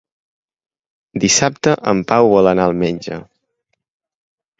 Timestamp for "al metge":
2.71-3.19